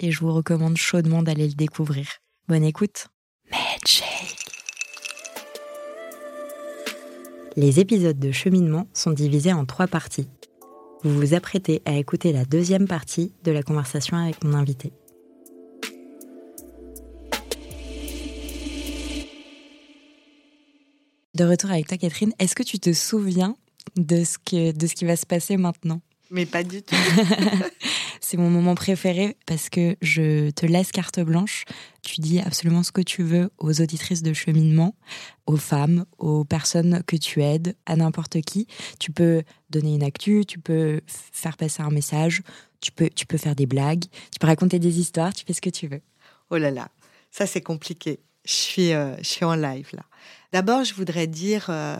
[0.00, 2.06] et je vous recommande chaudement d'aller le découvrir.
[2.48, 3.08] Bonne écoute.
[7.56, 10.28] Les épisodes de cheminement sont divisés en trois parties.
[11.02, 14.92] Vous vous apprêtez à écouter la deuxième partie de la conversation avec mon invité.
[21.34, 23.56] De retour avec toi, Catherine, est-ce que tu te souviens
[23.96, 26.00] de ce, que, de ce qui va se passer maintenant?
[26.30, 26.94] Mais pas du tout.
[28.20, 31.64] C'est mon moment préféré parce que je te laisse carte blanche.
[32.02, 34.94] Tu dis absolument ce que tu veux aux auditrices de cheminement,
[35.46, 38.66] aux femmes, aux personnes que tu aides, à n'importe qui.
[38.98, 42.42] Tu peux donner une actu, tu peux faire passer un message,
[42.80, 45.62] tu peux, tu peux faire des blagues, tu peux raconter des histoires, tu fais ce
[45.62, 46.02] que tu veux.
[46.50, 46.88] Oh là là,
[47.30, 48.20] ça c'est compliqué.
[48.44, 50.02] Je suis, euh, je suis en live là.
[50.52, 51.96] D'abord, je voudrais dire euh,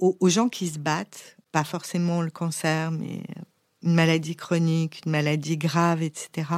[0.00, 3.22] aux, aux gens qui se battent, pas forcément le cancer, mais
[3.82, 6.48] une maladie chronique, une maladie grave, etc.,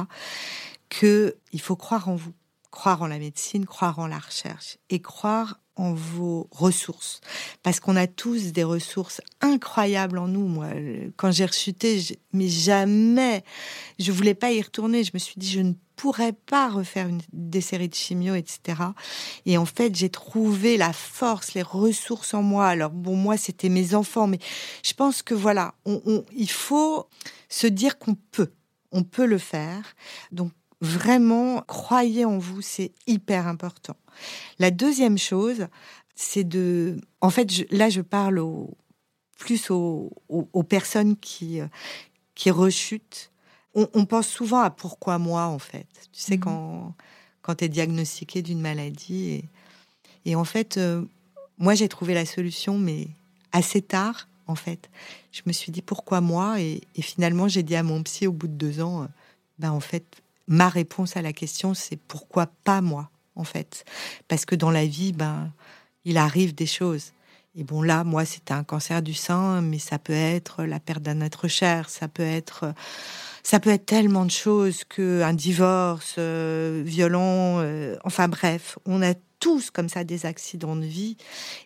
[0.89, 2.33] qu'il faut croire en vous,
[2.69, 7.21] croire en la médecine, croire en la recherche et croire en vos ressources.
[7.63, 10.47] Parce qu'on a tous des ressources incroyables en nous.
[10.47, 10.67] Moi,
[11.15, 12.01] quand j'ai rechuté,
[12.33, 13.43] mais jamais,
[13.99, 15.03] je voulais pas y retourner.
[15.03, 18.81] Je me suis dit, je ne pourrais pas refaire une, des séries de chimio, etc.
[19.45, 22.65] Et en fait, j'ai trouvé la force, les ressources en moi.
[22.69, 24.39] Alors bon, moi, c'était mes enfants, mais
[24.83, 27.07] je pense que voilà, on, il faut
[27.49, 28.51] se dire qu'on peut,
[28.91, 29.95] on peut le faire.
[30.31, 33.95] Donc vraiment, croyez en vous, c'est hyper important.
[34.57, 35.67] La deuxième chose,
[36.15, 38.43] c'est de, en fait, là, je parle
[39.37, 41.59] plus aux, aux, personnes qui
[42.33, 43.30] qui rechutent
[43.73, 45.87] on, pense souvent à pourquoi moi, en fait.
[46.11, 46.41] Tu sais, mhm.
[46.41, 46.95] quand,
[47.41, 49.43] quand tu es diagnostiqué d'une maladie.
[50.25, 51.03] Et, en fait, euh,
[51.57, 53.07] moi, j'ai trouvé la solution, mais
[53.51, 54.89] assez tard, en fait.
[55.31, 56.59] Je me suis dit pourquoi moi?
[56.59, 59.07] Et, finalement, j'ai dit à mon psy au bout de deux ans, euh,
[59.59, 63.85] ben, en fait, ma réponse à la question, c'est pourquoi pas moi, en fait?
[64.27, 65.51] Parce que dans la vie, ben,
[66.03, 67.13] il arrive des choses.
[67.55, 71.01] Et bon, là, moi, c'était un cancer du sein, mais ça peut être la perte
[71.01, 72.73] d'un être cher, ça peut être
[73.43, 77.59] ça peut être tellement de choses que un divorce euh, violent.
[77.59, 81.17] Euh, enfin bref, on a tous comme ça des accidents de vie.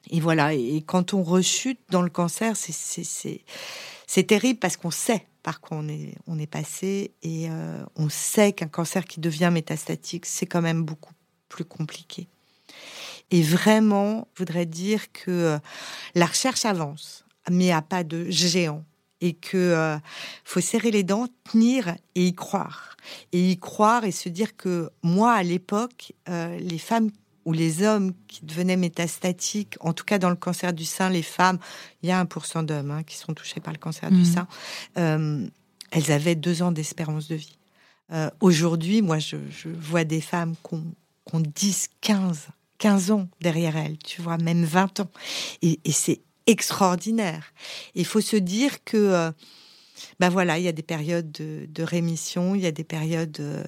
[0.09, 0.53] Et voilà.
[0.53, 5.87] Et quand on rechute dans le cancer, c'est terrible parce qu'on sait par quoi on
[5.87, 10.61] est on est passé et euh, on sait qu'un cancer qui devient métastatique, c'est quand
[10.61, 11.13] même beaucoup
[11.49, 12.27] plus compliqué.
[13.31, 15.59] Et vraiment, je voudrais dire que
[16.13, 18.83] la recherche avance, mais à pas de géant
[19.21, 19.97] et que euh,
[20.43, 22.95] faut serrer les dents, tenir et y croire.
[23.31, 27.09] Et y croire et se dire que moi, à l'époque, euh, les femmes
[27.45, 31.21] ou les hommes qui devenaient métastatiques, en tout cas dans le cancer du sein, les
[31.21, 31.59] femmes,
[32.01, 34.25] il y a 1% d'hommes hein, qui sont touchés par le cancer du mmh.
[34.25, 34.47] sein,
[34.97, 35.47] euh,
[35.91, 37.57] elles avaient deux ans d'espérance de vie.
[38.39, 39.35] Aujourd'hui, moi, je,
[39.79, 40.75] vois des femmes qui
[41.33, 45.11] ont, 10, 15, 15 ans derrière elles, tu vois, même 20 ans.
[45.61, 47.53] Et, et c'est extraordinaire.
[47.95, 49.31] Il faut se dire que,
[50.19, 53.63] ben voilà, il y a des périodes de, rémission, il y a des périodes, euh,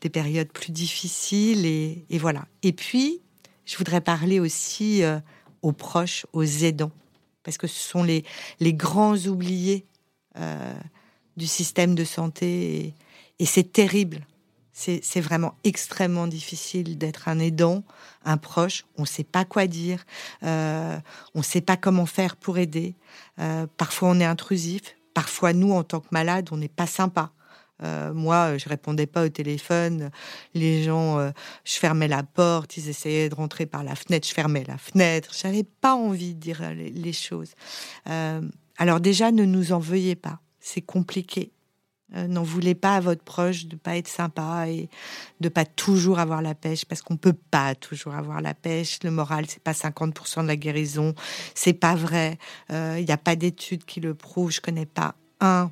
[0.00, 2.46] des périodes plus difficiles, et, voilà.
[2.62, 3.20] Et puis,
[3.64, 5.18] je voudrais parler aussi euh,
[5.62, 6.92] aux proches, aux aidants,
[7.42, 8.24] parce que ce sont les,
[8.60, 9.84] les grands oubliés
[11.36, 12.94] du système de santé,
[13.38, 14.24] et c'est terrible
[14.72, 17.82] c'est vraiment extrêmement difficile d'être un aidant,
[18.24, 18.84] un proche.
[18.96, 20.04] On ne sait pas quoi dire,
[20.42, 20.98] euh,
[21.34, 22.94] on ne sait pas comment faire pour aider.
[23.38, 27.32] Euh, parfois on est intrusif, parfois nous en tant que malades on n'est pas sympa.
[27.82, 30.10] Euh, moi, je répondais pas au téléphone.
[30.52, 31.18] Les gens,
[31.64, 35.30] je fermais la porte, ils essayaient de rentrer par la fenêtre, je fermais la fenêtre.
[35.34, 37.54] J'avais pas envie de dire les, les choses.
[38.04, 40.40] alors déjà, ne nous en veuillez pas.
[40.60, 41.52] C'est compliqué.
[42.16, 44.88] Euh, n'en voulez pas à votre proche de pas être sympa et
[45.40, 48.98] de pas toujours avoir la pêche parce qu'on peut pas toujours avoir la pêche.
[49.04, 51.14] Le moral, c'est pas 50% de la guérison,
[51.54, 52.38] c'est pas vrai.
[52.68, 54.50] Il euh, n'y a pas d'études qui le prouvent.
[54.50, 55.70] Je connais pas un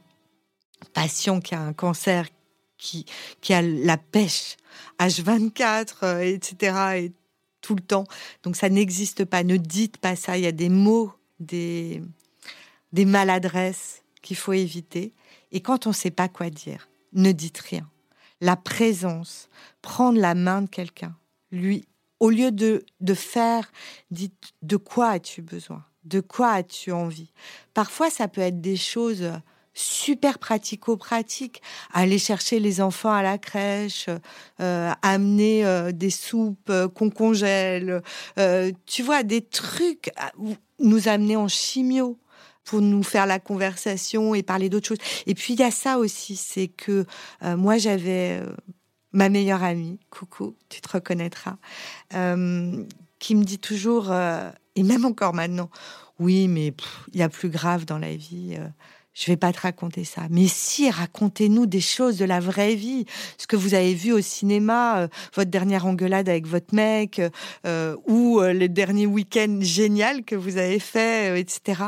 [0.94, 2.26] patient qui a un cancer
[2.76, 3.04] qui
[3.40, 4.56] qui a la pêche
[5.00, 6.76] H24, etc.
[6.96, 7.12] et
[7.60, 8.04] tout le temps.
[8.44, 9.42] Donc ça n'existe pas.
[9.42, 10.38] Ne dites pas ça.
[10.38, 12.00] Il y a des mots, des
[12.92, 15.12] des maladresses qu'il faut éviter.
[15.52, 17.88] Et quand on ne sait pas quoi dire, ne dites rien.
[18.40, 19.48] la présence,
[19.82, 21.16] prendre la main de quelqu'un,
[21.50, 21.88] lui,
[22.20, 23.72] au lieu de, de faire,
[24.12, 25.84] dites, de quoi as-tu besoin?
[26.04, 27.32] De quoi as-tu envie?
[27.74, 29.32] Parfois, ça peut être des choses
[29.78, 31.62] super pratico-pratique.
[31.92, 34.08] Aller chercher les enfants à la crèche,
[34.60, 38.02] euh, amener euh, des soupes euh, qu'on congèle,
[38.86, 40.10] tu vois, des trucs,
[40.78, 42.18] nous amener en chimio
[42.68, 44.98] pour nous faire la conversation et parler d'autres choses.
[45.26, 47.06] Et puis il y a ça aussi, c'est que
[47.42, 48.42] moi j'avais
[49.12, 51.56] ma meilleure amie, coucou, tu te reconnaîtras,
[52.10, 54.12] qui me dit toujours,
[54.76, 55.70] et même encore maintenant,
[56.18, 56.74] oui, mais
[57.14, 58.58] il y a plus grave dans la vie
[59.18, 60.22] je vais pas te raconter ça.
[60.30, 63.04] Mais si, racontez-nous des choses de la vraie vie,
[63.36, 67.20] ce que vous avez vu au cinéma, euh, votre dernière engueulade avec votre mec,
[67.66, 71.82] euh, ou euh, les derniers week-ends géniaux que vous avez fait, etc.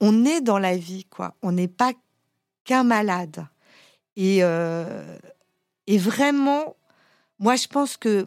[0.00, 1.34] on est dans la vie, quoi.
[1.42, 1.92] On n'est pas
[2.64, 3.46] qu'un malade.
[4.16, 6.76] Et, et vraiment,
[7.38, 8.26] moi, je pense que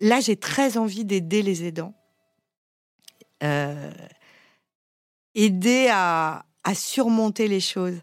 [0.00, 1.94] là, j'ai très envie d'aider les aidants.
[5.34, 7.98] aider à, à surmonter les choses.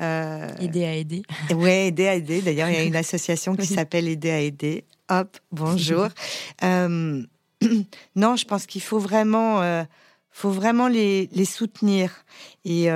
[0.00, 0.48] Euh...
[0.60, 1.22] Aider à aider.
[1.54, 2.42] Oui, aider à aider.
[2.42, 4.84] D'ailleurs, il y a une association qui s'appelle Aider à aider.
[5.08, 6.08] Hop, bonjour.
[6.64, 7.22] euh,
[8.16, 9.84] non, je pense qu'il faut vraiment, euh,
[10.30, 12.24] faut vraiment les, les soutenir.
[12.64, 12.88] Et,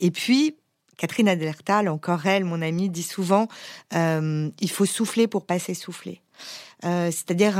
[0.00, 0.56] et puis,
[0.96, 3.48] Catherine Adertal, encore elle, mon amie, dit souvent,
[3.92, 6.20] il faut souffler pour pas s'essouffler.
[6.84, 7.56] Euh, c'est-à-dire,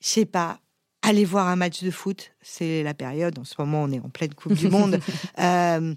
[0.00, 0.58] je sais pas,
[1.02, 3.38] Allez voir un match de foot, c'est la période.
[3.38, 5.00] En ce moment, on est en pleine Coupe du Monde.
[5.38, 5.94] Euh,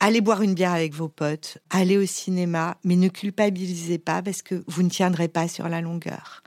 [0.00, 4.42] allez boire une bière avec vos potes, allez au cinéma, mais ne culpabilisez pas parce
[4.42, 6.42] que vous ne tiendrez pas sur la longueur.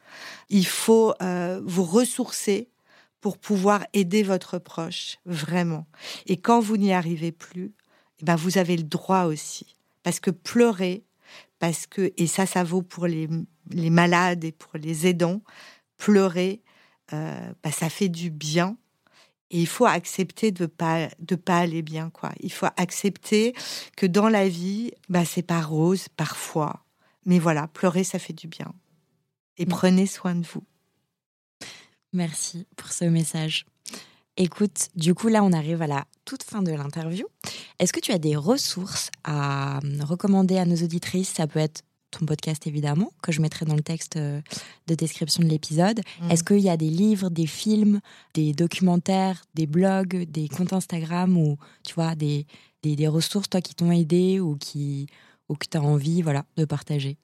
[0.49, 2.69] Il faut euh, vous ressourcer
[3.21, 5.85] pour pouvoir aider votre proche, vraiment.
[6.25, 7.71] Et quand vous n'y arrivez plus,
[8.19, 9.77] eh ben vous avez le droit aussi.
[10.01, 11.05] Parce que pleurer,
[11.59, 13.29] parce que, et ça, ça vaut pour les,
[13.69, 15.41] les malades et pour les aidants,
[15.97, 16.61] pleurer,
[17.11, 18.77] bah, ça fait du bien.
[19.51, 22.31] Et il faut accepter de pas de pas aller bien quoi.
[22.39, 23.53] Il faut accepter
[23.95, 26.83] que dans la vie, bah c'est pas rose parfois,
[27.25, 28.73] mais voilà, pleurer ça fait du bien.
[29.57, 29.69] Et mm.
[29.69, 30.63] prenez soin de vous.
[32.13, 33.65] Merci pour ce message.
[34.37, 37.27] Écoute, du coup là on arrive à la toute fin de l'interview.
[37.77, 41.29] Est-ce que tu as des ressources à recommander à nos auditrices?
[41.29, 41.83] Ça peut être
[42.17, 44.41] ton podcast évidemment, que je mettrai dans le texte euh,
[44.87, 46.01] de description de l'épisode.
[46.21, 46.31] Mm.
[46.31, 47.99] Est-ce qu'il y a des livres, des films,
[48.33, 52.45] des documentaires, des blogs, des comptes Instagram ou tu vois des,
[52.83, 55.07] des, ressources toi qui t'ont aidé ou qui
[55.49, 57.17] ou que tu as envie voilà de partager?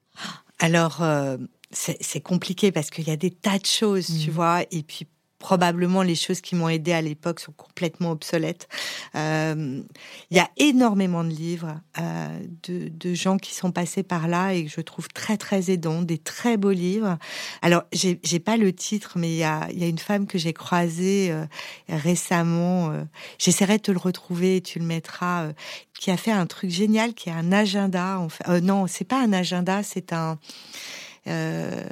[0.59, 1.37] Alors euh,
[1.71, 4.33] c'est compliqué parce qu'il y a des tas de choses, tu mm.
[4.33, 5.07] vois, et puis
[5.39, 8.67] probablement les choses qui m'ont aidé à l'époque sont complètement obsolètes.
[9.15, 9.81] Euh,
[10.29, 14.65] il y a énormément de livres euh, de, gens qui sont passés par là et
[14.65, 17.17] que je trouve très très aidants, des très beaux livres.
[17.61, 21.31] Alors j'ai, j'ai pas le titre, mais il y a, une femme que j'ai croisée
[21.31, 21.45] euh,
[21.87, 22.93] récemment.
[23.39, 25.49] J'essaierai de te le retrouver et tu le mettras.
[25.99, 28.19] Qui a fait un truc génial, qui est un agenda.
[28.19, 28.61] En fait.
[28.61, 30.39] non, c'est pas un agenda, c'est un
[31.29, 31.83] euh,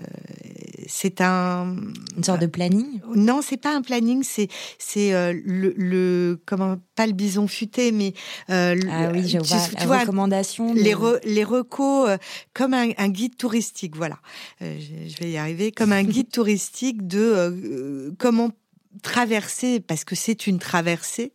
[0.88, 1.75] c'est un
[2.16, 3.01] une sorte de planning.
[3.16, 4.48] Non, c'est pas un planning, c'est
[4.80, 8.13] c'est euh, le, le, comment pas le bison futé, mais
[8.50, 10.74] euh, ah oui, je vois, tu, vois recommandation.
[10.74, 12.10] Les les recos
[12.54, 14.18] comme un, un, guide touristique, voilà.
[14.62, 18.52] je, vais y arriver comme un guide touristique de comment
[19.04, 21.33] traverser parce que c'est une traversée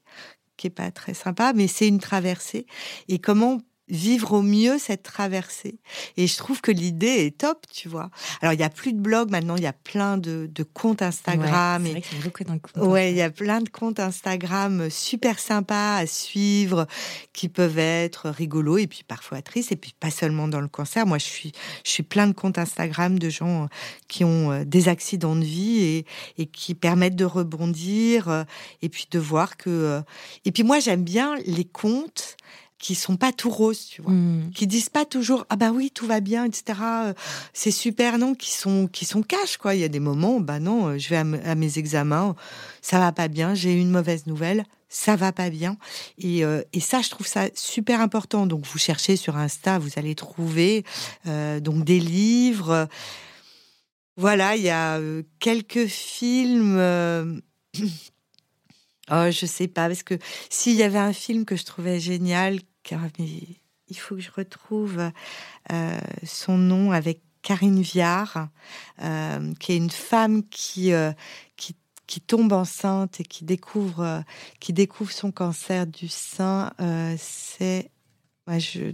[0.57, 2.67] qui est pas très sympa, mais c'est une traversée
[3.09, 3.61] et comment
[3.93, 5.79] vivre au mieux cette traversée.
[6.17, 8.11] Et je trouve que l'idée est top, tu vois.
[8.41, 11.03] Alors, il y a plus de blogs maintenant, il y a plein de, de comptes
[11.03, 11.85] Instagram.
[11.85, 12.03] Ouais,
[12.75, 12.81] et...
[12.81, 16.87] ouais, il y a plein de comptes Instagram super sympas à suivre,
[17.35, 19.73] qui peuvent être rigolos et puis parfois tristes.
[19.73, 21.07] Et puis pas seulement dans le cancer.
[21.07, 21.53] Moi, je suis,
[21.85, 23.69] je suis plein de comptes Instagram de gens
[24.09, 26.07] qui ont euh, des accidents de vie et,
[26.39, 28.45] et qui permettent de rebondir euh,
[28.81, 29.69] et puis de voir que.
[29.69, 30.01] Euh,
[30.47, 32.37] et puis moi, j'aime bien les comptes
[32.83, 34.51] qui sont pas tout roses, tu vois, mm.
[34.55, 36.81] qui disent pas toujours ah bah oui tout va bien, etc.
[36.83, 37.15] Euh,
[37.55, 39.77] c'est super, non, qui sont qui sont cash quoi.
[39.77, 42.35] Il y a des moments, bah non, euh, je vais à, mes examens,
[42.83, 45.77] ça va pas bien, j'ai une mauvaise nouvelle, ça va pas bien,
[46.19, 48.49] et, euh, et ça je trouve ça super important.
[48.49, 50.85] Donc vous cherchez sur Insta, vous allez trouver
[51.25, 52.89] donc des livres.
[54.17, 55.01] Voilà, il y a
[55.39, 57.41] quelques films.
[59.11, 60.15] Oh, je sais pas, parce que
[60.49, 62.61] s'il y avait un film que je trouvais génial,
[63.19, 63.29] mais
[63.89, 65.11] il faut que je retrouve
[65.73, 68.49] euh, son nom avec Karine Viard,
[69.03, 71.13] euh, qui est une femme qui, euh,
[71.57, 74.23] qui, qui tombe enceinte et qui découvre
[74.61, 76.73] qui découvre son cancer du sein.
[77.19, 77.91] c'est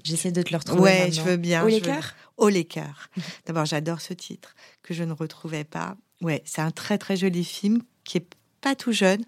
[0.05, 0.83] J'essaie de te le retrouver.
[0.83, 1.65] Ouais, je veux bien.
[1.65, 3.09] Au les cœurs Au les cœurs.
[3.47, 5.97] D'abord, j'adore ce titre que je ne retrouvais pas.
[6.21, 8.27] Ouais, c'est un très très joli film qui est
[8.61, 9.25] pas tout jeune,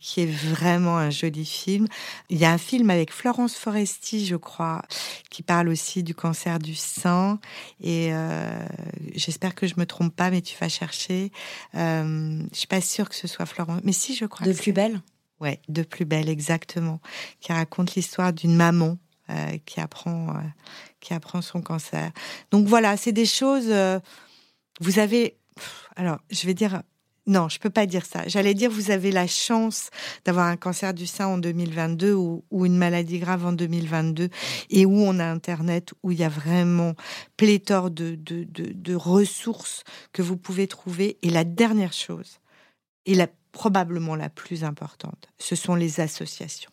[0.00, 1.86] qui est vraiment un joli film.
[2.28, 4.82] Il y a un film avec Florence Foresti, je crois,
[5.30, 7.40] qui parle aussi du cancer du sein.
[7.80, 8.66] Et euh,
[9.14, 11.32] j'espère que je me trompe pas, mais tu vas chercher.
[11.74, 14.46] Euh, je suis pas sûre que ce soit Florence, mais si, je crois.
[14.46, 15.00] De plus belle?
[15.40, 17.00] Ouais, de plus belle, exactement.
[17.40, 18.98] Qui raconte l'histoire d'une maman
[19.30, 20.40] euh, qui apprend euh,
[21.00, 22.10] qui apprend son cancer.
[22.50, 23.72] Donc voilà, c'est des choses.
[24.80, 25.36] Vous avez,
[25.96, 26.82] alors je vais dire.
[27.28, 28.26] Non, je peux pas dire ça.
[28.26, 29.90] J'allais dire vous avez la chance
[30.24, 34.30] d'avoir un cancer du sein en 2022 ou, ou, une maladie grave en 2022
[34.70, 36.94] et où on a Internet, où il y a vraiment
[37.36, 41.18] pléthore de, de, de, de ressources que vous pouvez trouver.
[41.20, 42.38] Et la dernière chose,
[43.04, 46.70] et la, probablement la plus importante, ce sont les associations.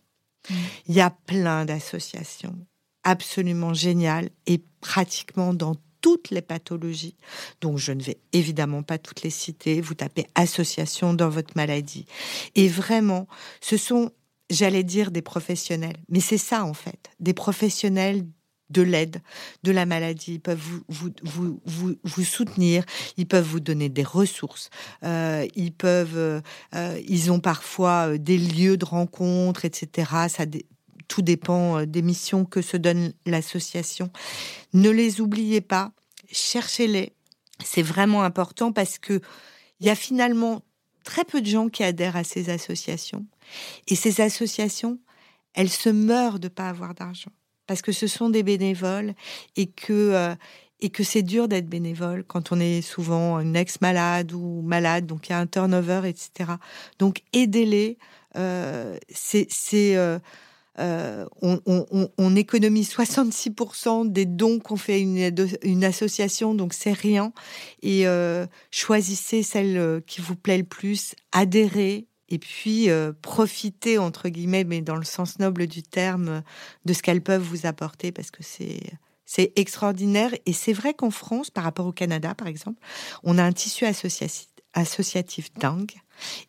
[0.88, 2.56] Il y a plein d'associations
[3.04, 7.16] absolument géniales et pratiquement dans toutes les pathologies.
[7.62, 9.82] Donc, je ne vais évidemment pas toutes les citer.
[9.82, 12.06] Vous tapez association dans votre maladie.
[12.54, 13.28] Et vraiment,
[13.60, 14.12] ce sont,
[14.52, 15.98] j'allais dire, des professionnels.
[16.10, 17.10] Mais c'est ça, en fait.
[17.20, 18.24] Des professionnels
[18.70, 19.24] de l'aide
[19.64, 20.34] de la maladie.
[20.34, 22.86] Ils peuvent vous, vous, vous, vous, vous soutenir,
[23.18, 24.70] ils peuvent vous donner des ressources,
[25.04, 30.28] euh, ils peuvent, euh, ils ont parfois euh, des lieux de rencontre, etc.
[30.30, 30.46] Ça,
[31.08, 34.10] tout dépend euh, des missions que se donne l'association.
[34.74, 35.92] Ne les oubliez pas,
[36.32, 37.14] cherchez-les.
[37.64, 39.22] C'est vraiment important parce que
[39.80, 40.64] il y a finalement
[41.04, 43.26] très peu de gens qui adhèrent à ces associations.
[43.88, 45.00] Et ces associations,
[45.54, 47.32] elles se meurent de pas avoir d'argent
[47.68, 49.14] parce que ce sont des bénévoles
[49.56, 50.36] et que euh,
[50.82, 55.28] et que c'est dur d'être bénévole quand on est souvent une ex-malade ou malade, donc
[55.28, 56.52] il y a un turnover, etc.
[57.00, 57.98] Donc aidez-les.
[58.36, 59.48] Euh, c'est
[60.80, 66.92] euh, on, on, on, économise 66% des dons qu'on fait à une, association, donc c'est
[66.92, 67.32] rien.
[67.82, 74.30] Et euh, choisissez celle qui vous plaît le plus, adhérez et puis euh, profiter entre
[74.30, 76.44] guillemets, mais dans le sens noble du terme,
[76.86, 78.82] de ce qu'elles peuvent vous apporter parce que c'est
[79.26, 80.32] c'est extraordinaire.
[80.46, 82.80] Et c'est vrai qu'en France, par rapport au Canada, par exemple,
[83.24, 85.94] on a un tissu associatif, dingue.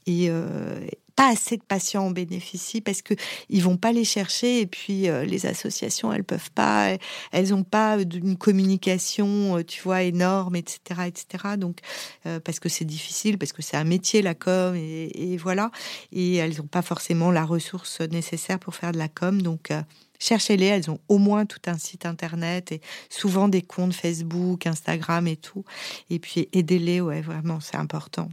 [0.08, 3.14] Euh, pas assez de patients en bénéficient parce que
[3.48, 6.96] ils vont pas les chercher et puis euh, les associations elles peuvent pas
[7.32, 11.78] elles ont pas une communication euh, tu vois énorme etc etc donc
[12.26, 15.70] euh, parce que c'est difficile parce que c'est un métier la com et, et, voilà.
[16.12, 19.40] Et elles ont pas forcément la ressource nécessaire pour faire de la com.
[19.40, 19.70] Donc
[20.18, 22.80] Cherchez-les, elles ont au moins tout un site internet et
[23.10, 25.64] souvent des comptes Facebook, Instagram et tout.
[26.10, 28.28] Et puis aidez-les, ouais, vraiment, c'est important.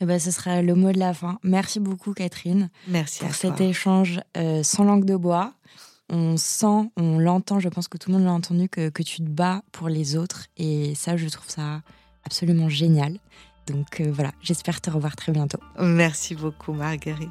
[0.00, 1.38] Eh ben, ce sera le mot de la fin.
[1.42, 2.70] Merci beaucoup, Catherine.
[2.88, 5.52] Merci pour cet échange euh, sans langue de bois.
[6.08, 9.18] On sent, on l'entend, je pense que tout le monde l'a entendu, que, que, tu
[9.18, 10.46] te bats pour les autres.
[10.56, 11.82] Et ça, je trouve ça
[12.24, 13.18] absolument génial.
[13.66, 15.58] Donc euh, voilà, j'espère te revoir très bientôt.
[15.78, 17.30] Merci beaucoup, Marguerite.